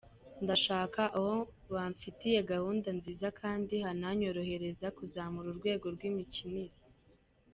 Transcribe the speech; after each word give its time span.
Ndashaka 0.43 1.01
aho 1.17 1.35
bamfitiye 1.73 2.39
gahunda 2.51 2.87
nziza 2.97 3.27
kandi 3.39 3.75
hananyorohereza 3.85 4.87
kuzamura 4.97 5.47
urwego 5.53 5.85
rw’imikinire. 5.95 6.75